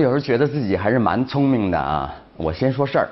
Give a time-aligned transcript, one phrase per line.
[0.00, 2.14] 有时候觉得自己还是蛮聪明的啊。
[2.36, 3.08] 我先说事儿，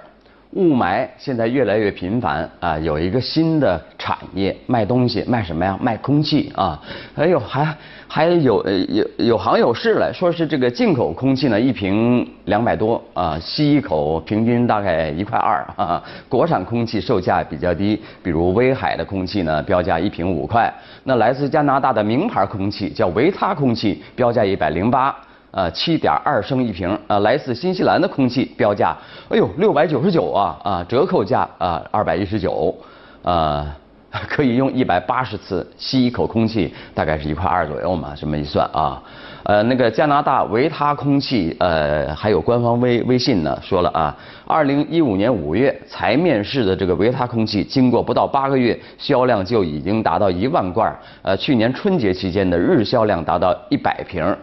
[0.53, 5.79] 雾霾现在越来越频繁啊，有一个新的产业卖东西，卖什么呀？
[5.81, 6.81] 卖空气啊。
[7.15, 7.77] 哎呦，还
[8.09, 16.03] 还有有有行有市了，说是这个进口空气呢，一瓶两百多啊，吸一口平均大概一块二啊。
[16.27, 20.73] 国产空气售价比较低，比如威海的空气呢，标价一瓶五块。
[21.05, 25.15] 那来自加拿大的名牌空气叫维他空气，标价一百零八。
[25.51, 28.95] 呃，七点二升一瓶，啊，来自新西兰的空气标价，
[29.31, 32.75] 哎呦，六百九十九啊，啊，折扣价啊，二百一十九，
[33.23, 33.67] 啊，
[34.29, 39.03] 可以用一百八十次吸一口空气，大概是一块二左右嘛，这么一算啊，
[39.45, 44.15] 呃，那个加拿大维他空气，呃，还有官方微微信呢，说了啊，
[44.47, 54.37] 二零一五年五月才面世的这个维他空气，经过不到八个月，销量就已经达到一万罐，呃，去年春节期间的日销量达到一百瓶。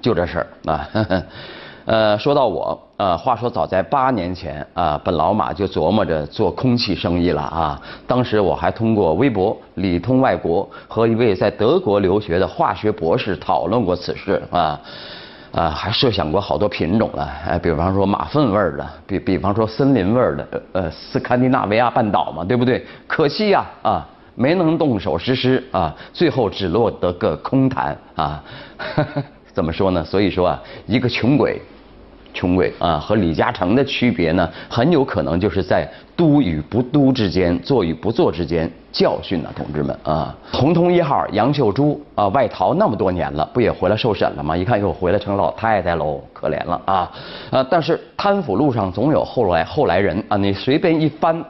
[0.00, 0.88] 就这事儿啊，
[1.86, 7.80] 呃，说到我，呃，话说早在八年前啊，本老马就琢磨着做空气生意了啊。
[8.06, 14.80] 当时我还通过微博里通外国和一位在德国留学的化学博士讨论过此事啊，
[15.52, 22.86] 啊，还设想过好多品种了，哎，比方说马粪味儿的，比比方说森林味儿的，呃，斯堪的纳维亚半岛嘛，对不对？
[23.06, 24.06] 可惜呀，啊，
[24.36, 28.44] 没能动手实施啊，最后只落得个空谈啊。
[29.52, 30.04] 怎么说呢？
[30.04, 31.60] 所以说啊，一个穷鬼，
[32.32, 38.70] 穷鬼啊，和李嘉诚的区别呢，很有可能就是在都与不都之间，做与不做之间。
[38.92, 40.36] 教训呐，同志们啊！
[40.50, 44.56] 红通一号杨秀珠啊，外逃那么多年了，不也回来受审了吗？
[44.56, 47.10] 一看又回来成老太太喽，可怜了啊！
[47.50, 51.40] 啊，但是贪腐路上总有后来后来人啊，你随便一翻。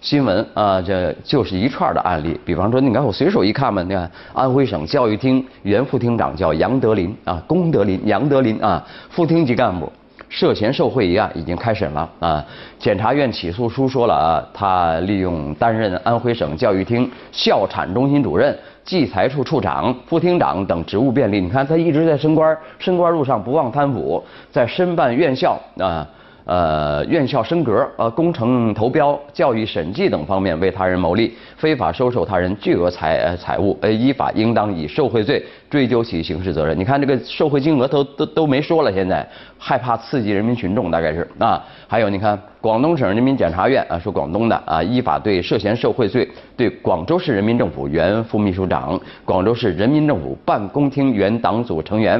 [0.00, 2.38] 新闻啊，这就是一串的案例。
[2.44, 9.92] 比方说，你看我随手一看嘛，你看安徽省教育厅原副厅长叫杨德林啊，龚德林、杨德林啊，副厅级干部
[10.28, 12.44] 涉嫌受贿一案已经开审了啊。
[12.78, 24.22] 检察院起诉书说了啊，他利用担任安徽省教育厅校产中心主任、计财处处长、副厅长等职务便利，你看他一直在升官，升官路上不忘贪腐，
[24.52, 26.06] 在申办院校啊。
[26.48, 36.78] 呃，院校升格、呃，工程投标、教育审计等方面为他人谋利，非法收受他人巨额财呃财物，呃，依法应当以受贿罪追究其刑事责任。
[36.78, 41.62] 你看这个受贿金额都都都没说了，现在害怕刺激人民群众，大概是啊。
[41.86, 46.26] 还有你看，广东省人民检察院啊，说广东的啊，依法对涉嫌受贿罪
[46.56, 52.18] 对广州市人民政府原副秘书长、广州市人民政府办公厅原党组成员。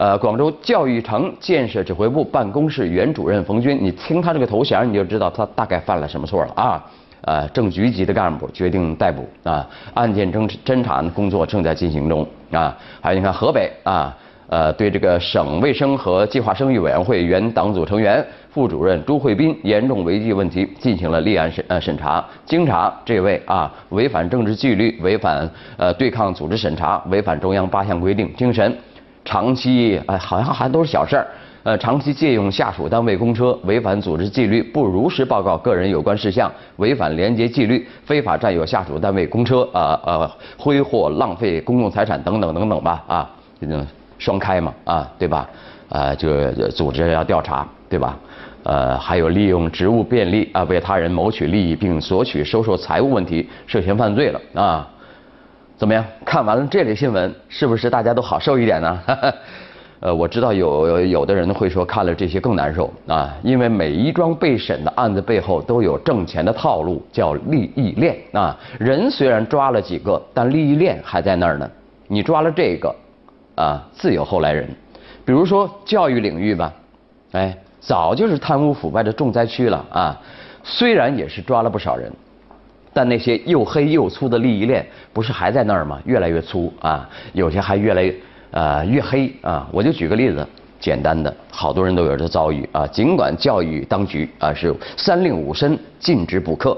[0.00, 6.82] 呃，广州教育城建设指挥部办公室原主任冯军，你听他这个头衔，你就知道他大概犯了什么错了啊？
[7.20, 12.74] 呃，正局级的干部决定逮捕啊，案件侦侦查工作正在进行中啊。
[13.02, 14.16] 还有你看河北啊，
[14.48, 25.46] 呃，对这个省卫生和计划生育委员会原党组成员、副主任朱慧斌严重违纪问题进行了立案审呃审查，经查这位啊违反政治纪律、违反
[25.76, 28.74] 呃对抗组织审查、违反中央八项规定精神。
[29.24, 31.26] 长期哎，好像还都是小事儿。
[31.62, 43.86] 呃，长期借用下属单位公车，违反组织纪律，不如实报告个人有关事项，违反廉洁纪律，非法占有下属单位公车，啊呃，挥霍浪费公共财产等等等等吧，啊，这种
[44.18, 45.46] 双开嘛，啊，对吧？
[45.90, 48.18] 啊，就组织要调查，对吧？
[48.62, 54.88] 呃，还有利用职务便利啊，为他人谋取利益并索取、收受财物问题，涉嫌犯罪了啊。
[55.80, 56.04] 怎么样？
[56.26, 59.02] 看完了这类新闻，是不是大家都好受一点呢？
[60.00, 68.54] 呃，我知道有有的人会说看了这些更难受啊，因为每一桩被审的案子背后都有挣钱的套路，叫利益链啊。
[68.78, 71.70] 人虽然抓了几个，但利益链还在那儿呢。
[72.08, 72.94] 你抓了这个，
[73.54, 74.68] 啊，自有后来人。
[75.24, 76.70] 比如说教育领域吧，
[77.32, 80.20] 哎，早就是贪污腐败的重灾区了啊。
[80.62, 82.12] 虽然也是抓了不少人。
[82.92, 86.00] 但那些又黑又粗的利益链不是还在那儿吗？
[86.04, 88.12] 越来越粗啊，有些还越来
[88.50, 89.68] 呃越黑啊。
[89.70, 90.46] 我就举个例子，
[90.80, 92.86] 简单的，好多人都有这遭遇啊。
[92.86, 96.76] 尽管教育当局啊是三令五申禁止补课，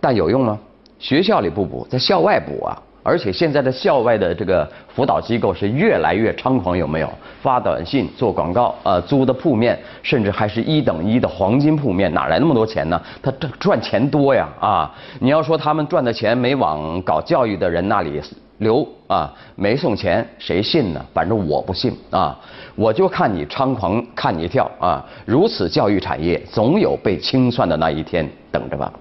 [0.00, 0.58] 但有用吗？
[0.98, 2.82] 学校里不补，在校外补啊。
[3.06, 7.08] 而且现在的校外的这个辅导机构是越来越猖狂，有没有？
[7.40, 13.00] 发短信、做广告啊，租的铺面，甚至还是一等一的黄金铺面，哪来那么多钱呢？
[13.22, 14.92] 他挣赚钱多呀啊！
[15.20, 18.20] 你要说他们赚的钱没往搞教育的人那里
[18.58, 21.00] 流啊，没送钱，谁信呢？
[21.14, 22.36] 反正我不信啊！
[22.74, 25.04] 我就看你猖狂，看你跳啊！
[25.24, 28.92] 如此教育产业，总有被清算的那一天，等着吧。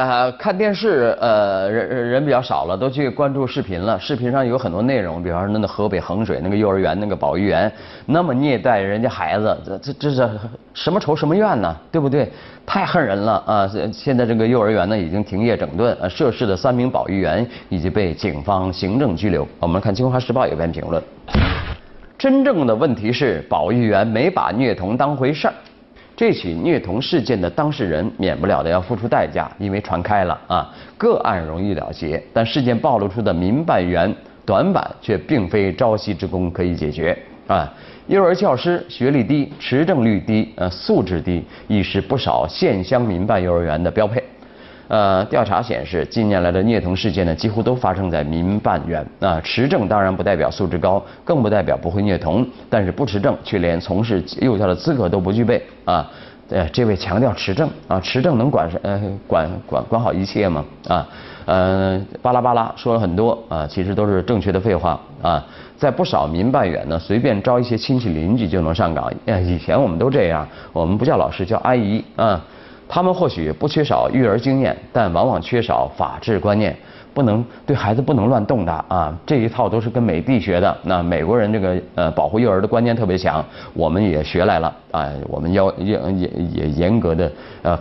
[0.00, 3.98] 啊看电视，呃，人人比较少了，都去关注视频了。
[3.98, 7.70] 视频上有很多内容，比方说那河北衡水那个幼儿园那个保育员，
[8.06, 10.28] 那么虐待人家孩子，这这这是
[10.74, 11.76] 什么仇什么怨呢？
[11.92, 12.30] 对不对？
[12.66, 13.70] 太恨人了啊！
[13.92, 19.46] 现在这个幼儿园呢已经停业整顿，涉事的三名保育员已经被警方行政拘留。
[19.58, 21.02] 我们看《京华时报》有篇评论，
[22.16, 25.54] 真正的问题是保育员没把虐童当回事儿。
[26.20, 34.14] 这起虐童事件的当事人免不了的要付出代价，因为传开了啊，个案容易了结，但事件暴露出的民办园
[34.44, 37.72] 短板却并非朝夕之功可以解决啊。
[38.06, 44.22] 幼儿教师学历低、持证率低、呃素质低，已是不少县乡民办幼儿园的标配。
[44.90, 49.40] 呃，调查显示，近年来的虐童事件呢，几乎都发生在民办园啊。
[49.40, 56.10] 持证当然不代表素质高，更不代表不会虐童，但是不持证却连从事幼教的资格都不具备啊。
[56.48, 60.64] 呃，这位强调持证啊，持证能管呃管管管好一切吗？
[60.88, 61.06] 啊，
[61.44, 65.46] 呃，巴拉巴拉说了很多啊，其实都是正确的废话啊。
[65.76, 69.08] 在不少民办园呢，随便招一些亲戚邻居就能上岗。
[69.46, 72.44] 以前我们都这样，我们不叫老师，叫阿姨啊。
[72.92, 76.76] 他们或许不缺少育儿经验，但往往缺少法治观念，
[77.14, 79.16] 不能对孩子不能乱动的啊！
[79.24, 80.76] 这一套都是跟美帝学的。
[80.82, 83.44] 那美国人这个呃保护幼儿的观念特别强，
[83.74, 85.08] 我们也学来了啊。
[85.28, 87.30] 我们要也也也严格的
[87.62, 87.78] 呃，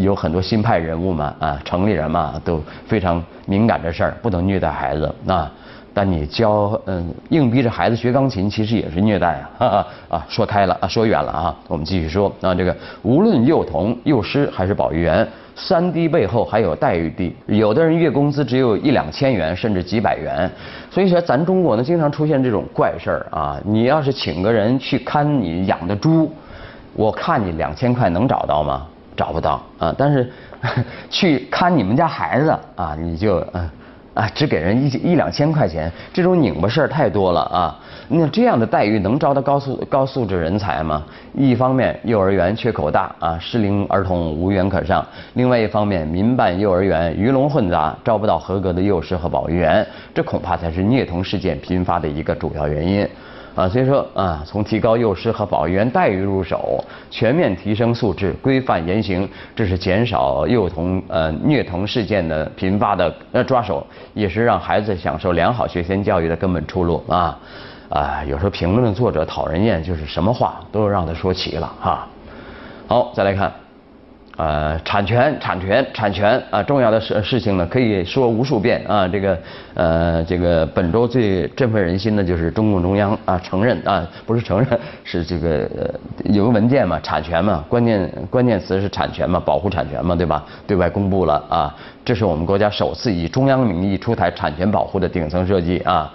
[0.00, 5.50] 有很多新派人物嘛啊，城里人嘛都非常敏感这事儿，不能虐待孩子啊。
[5.92, 9.86] 但你教嗯，硬逼着孩子学钢琴，其实也是虐待啊！
[10.08, 15.26] 啊，说开了啊，说远了啊，我们继续说啊，这个无论幼童、幼师还是保育员，
[15.56, 17.34] 三低背后还有待遇低。
[17.46, 20.48] 有的人月工资只有一两千元，甚至几百元。
[20.90, 23.60] 所以说，咱中国呢，经常出现这种怪事儿啊。
[23.64, 26.32] 你要是请个人去看你养的猪，
[26.94, 28.86] 我看你两千块能找到吗？
[29.16, 29.94] 找不到啊。
[29.98, 30.32] 但是
[31.10, 33.68] 去看你们家孩子啊，你就嗯。
[34.20, 37.74] 啊，只给人一一两千块钱，这种拧巴事儿太多了啊！
[38.08, 41.02] 那这样的待遇能招到高素高素质人才吗？
[41.32, 45.02] 一方面，幼儿园缺口大啊，适龄儿童无缘可上；
[45.32, 53.08] 另外一方面，民办幼儿园鱼龙混杂，招不到合格的幼师和保育员，这恐怕才是虐童事件频发的一个主要原因。
[53.60, 67.38] 啊，所以说啊，从提高幼师和保育员待遇入手，全面提升素质、规范言行，这是减少幼童呃虐童事件的频发的呃抓手，也是让孩子享受良好学前教育的根本出路啊！
[67.90, 72.06] 啊，有时候评论作者讨人厌，就是什么话都让他说齐了哈。
[72.86, 73.52] 好，再来看。
[74.40, 79.06] 呃，产权，产权，产权啊，重要的事事情呢，可以说无数遍啊。
[79.06, 79.38] 这个，
[79.74, 85.68] 呃，这个本周最振奋人心的就是中共中央啊承认啊，不是承认，是这个
[86.24, 90.42] 有个文件嘛，产权嘛，关键关键词是产权嘛，保护产权嘛，对吧？
[90.66, 96.10] 对外公布了啊，这是我们国家首次以中央名义出台产权保护的顶层设计啊，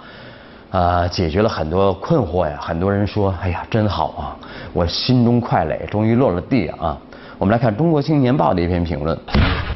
[0.72, 2.58] 啊，解决了很多困惑呀。
[2.60, 4.36] 很多人说，哎呀，真好啊，
[4.72, 6.98] 我心中快垒终于落了地啊。
[7.38, 9.16] 我们来看《中国青年报》的一篇评论：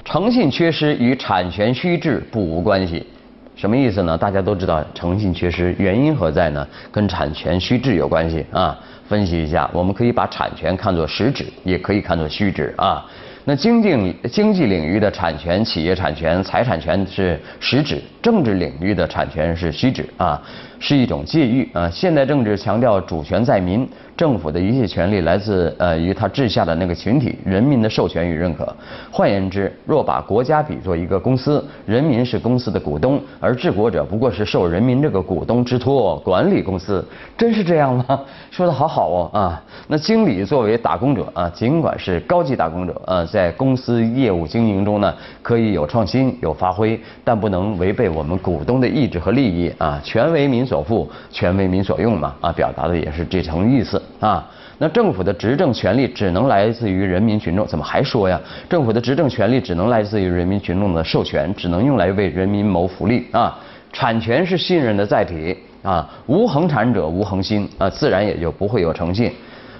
[0.02, 3.06] 诚信缺失与产权虚置不无关系。
[3.54, 4.16] 什么意思呢？
[4.16, 6.66] 大家都知道诚信缺失原因何在呢？
[6.90, 8.78] 跟产权虚置有关系啊。
[9.06, 13.04] 分析一下，我们可以把产权看作实质，也可以看作虚质啊。
[13.44, 20.40] 那经济经济领域的产权、企业产权、财产权是实质；政治领域的产权是虚指啊，
[20.78, 21.88] 是一种借喻啊。
[21.90, 23.88] 现代政治强调主权在民。
[24.16, 28.70] 政府的一切权利来自呃于他治下的那个群体人民的授权与认可。
[29.10, 37.02] 换言之，若把国家比作一个公司，人民是公司的股东，而治国者不过是受人民这个股东之托管理公司，
[37.38, 38.20] 真是这样吗？
[38.50, 39.62] 说的好好哦啊！
[39.88, 50.00] 那经理作为打工者啊，尽管是高级打工者啊，在公司业务经营中呢，可以有创新有发挥，但不能违背我们股东的意志和利益啊！
[50.02, 54.02] 权为民所赋，权为民所用嘛啊，表达的也是这层意思。
[54.18, 54.44] 啊，
[54.78, 58.40] 那政府的执政权力只能来自于人民群众，怎么还说呀？
[58.68, 63.56] 政府的执政权力只能来自于人民群众的授权，只能用来为人民谋福利啊。
[63.92, 69.32] 产权是信任的载体啊，无恒产者无恒心啊，自然也就不会有诚信。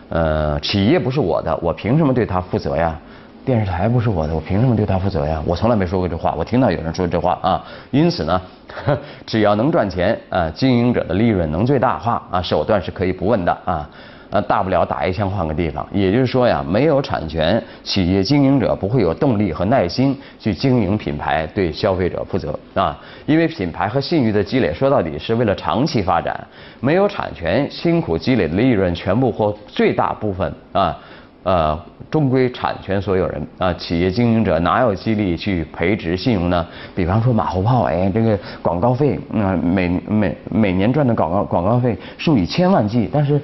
[0.09, 2.99] 呃，企业不是我的，我凭什么对他负责呀？
[3.45, 5.43] 电视台不是我的，我凭什么对他负责呀？
[5.47, 7.65] 我从来没说过这话，我听到有人说这话啊。
[7.91, 8.41] 因此呢，
[9.27, 13.89] 只要能赚钱啊，经营者的利润能最大化啊，手段是可以不问的啊。
[14.33, 15.85] 呃，大不了打一枪换个地方。
[15.91, 22.97] 也就是说呀，没有产权，企业经营者不会有动力和耐心去经营品牌，对消费者负责啊。
[23.27, 26.39] 因为品牌和信誉的积累，说到底是为了长期发展。
[26.79, 30.97] 没有产权，辛苦积累的利润全部或最大部分啊，
[31.43, 31.79] 呃，
[32.11, 36.67] 终归产权所有人啊，企业经营者哪有激励去培植信用呢？
[36.95, 43.41] 比方说马后炮，哎，这个广告费，嗯，每每每年赚的广告广告费数以千万计，但是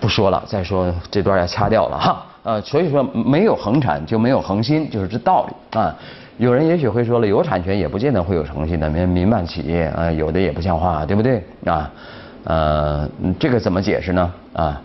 [0.00, 5.94] 不说了，再说这段要掐掉了哈，呃，所以说没有恒产就没有恒心，就是这道理啊。
[6.38, 11.90] 有人也许会说了，有产权也不见得会有诚信的，民民办企业啊，有的也不像话，对不对啊？
[12.44, 14.32] 呃，这个怎么解释呢？
[14.52, 14.80] 啊？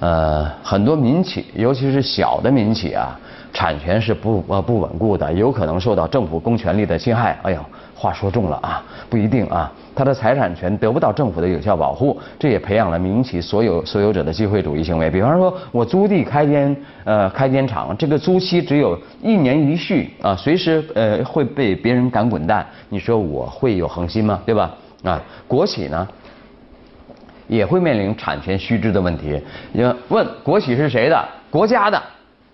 [0.00, 3.18] 呃，很多民企，尤其是小的民企啊，
[3.52, 7.38] 产权是不呃不稳固的，有可能受到政府公权力的侵害。
[7.42, 7.60] 哎呦，
[7.94, 15.08] 话说重了啊，不一定啊，他的财产权得不到政府的有效保护，这也培养了民企所有所有者的机会主义行为。
[15.08, 24.40] 比方说，我租地开间呃开间厂，这个租期只有一年一续啊，随时呃会被别人赶滚蛋，你说我会有恒心吗？
[24.44, 24.74] 对吧？
[25.04, 26.06] 啊，国企呢？
[27.48, 29.40] 也会面临产权须知的问题。
[29.72, 31.24] 你问国企是谁的？
[31.50, 32.02] 国家的？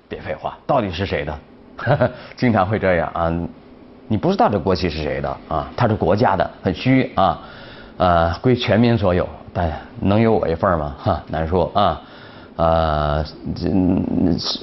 [0.08, 1.38] 别废话，到底是谁的？
[2.36, 3.32] 经常会这样啊，
[4.08, 5.68] 你不知道这国企是谁的啊？
[5.76, 7.40] 它是国家的，很虚啊，
[7.96, 10.94] 呃，归全民所有，但能有我一份吗？
[10.98, 12.00] 哈，难说啊。
[12.56, 13.24] 呃，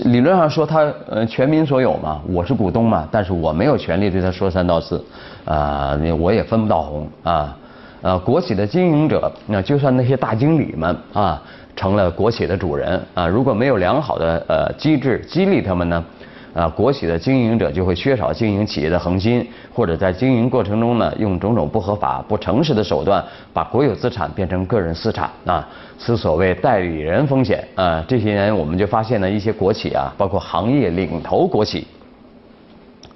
[0.06, 5.04] 理论上说它呃全民所有嘛，我是股东嘛，但是我没有权利对他说三道四，
[5.46, 7.58] 啊，我也分不到红啊。
[8.02, 11.42] 呃，国企的经营者，那就算那些大经理们啊，
[11.76, 16.06] 成了国企的主人啊，如果没有良好的呃机制激励他们呢，
[16.54, 28.06] 啊，国企的经营者就会缺少经营企业的恒心，或者在经营过程中呢，用种种不合法、不诚实的手段，把国有资产变成个人私产啊，此所谓代理人风险啊。
[28.08, 31.88] 这些年我们就发现呢，一些国企啊，包括行业领头国企，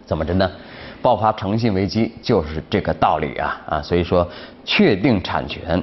[0.06, 0.50] 怎么着呢？
[1.02, 4.28] 爆发诚信危机就是这个道理啊啊，所以说
[4.64, 5.82] 确定产权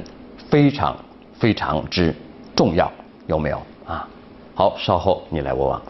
[0.49, 0.97] 非常
[1.35, 2.15] 非常之
[2.55, 2.91] 重要，
[3.27, 4.07] 有没有啊？
[4.55, 5.83] 好，稍后你来我往。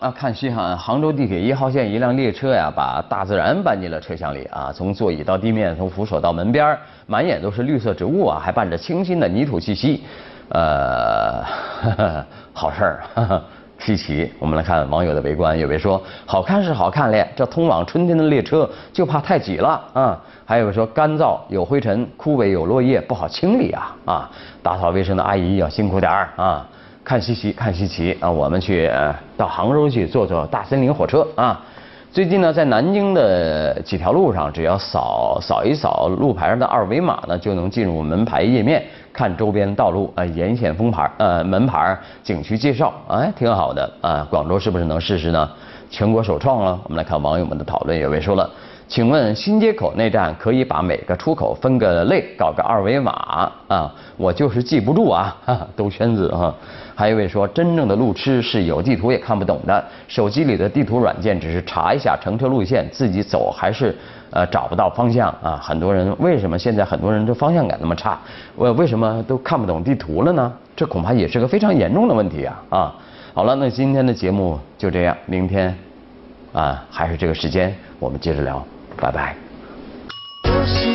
[0.00, 6.76] 啊，看西哈，杭州地铁一号线一辆列车呀，把大自然搬进了车厢里啊，从座椅到地面，从扶手到门边
[7.06, 10.02] 满眼都是绿色植物啊，还伴着清新的泥土气息，
[10.48, 11.44] 呃，
[12.54, 13.04] 好事儿。
[13.84, 15.58] 稀奇，我们来看网友的围观。
[15.58, 20.18] 有位说好看是好看咧，这通往春天的列车就怕太挤了啊。
[20.46, 24.30] 还有说干燥有灰尘，枯萎有落叶，不好清理啊啊！
[24.62, 26.66] 打扫卫生的阿姨要辛苦点儿啊。
[27.04, 28.30] 看稀奇，看稀奇啊！
[28.30, 28.90] 我们去
[29.36, 31.60] 到杭州去坐坐大森林火车啊。
[32.14, 38.80] 最近呢，在南京的几条路上，只要扫扫一扫路牌上的二维码呢，就能进入门牌页面。
[39.12, 44.24] 看周边道路啊，沿线封牌呃门牌景区介绍，哎，挺好的啊。
[44.30, 45.50] 广州是不是能试试呢？
[45.90, 46.78] 全国首创了。
[46.84, 48.48] 我们来看网友们的讨论，有位说了，
[48.94, 53.10] 请问新街口那站可以把每个出口分个类，搞个二维码
[53.66, 53.92] 啊？
[54.16, 56.54] 我就是记不住啊 哈，兜圈子啊。
[56.94, 63.92] 还有一位说，真正的路痴是有地图也看不懂的，手机里的地图软件只是查一下乘车路线，自己走还是。
[64.30, 65.60] 呃，找不到方向啊！
[65.62, 68.16] 很多人为什么现在很多人的方向感那么差？
[68.56, 70.52] 为为什么都看不懂地图了呢？
[70.76, 72.62] 这恐怕也是个非常严重的问题啊！
[72.68, 72.94] 啊，
[73.32, 75.76] 好了，那今天的节目就这样，明天
[76.52, 78.60] 啊还是这个时间，我们接着聊，
[78.96, 80.93] 拜拜。